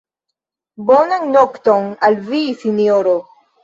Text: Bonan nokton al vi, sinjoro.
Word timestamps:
Bonan 0.87 1.29
nokton 1.37 1.95
al 2.11 2.21
vi, 2.33 2.45
sinjoro. 2.67 3.19